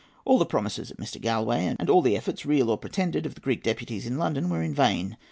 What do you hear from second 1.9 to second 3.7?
the efforts, real or pretended, of the Greek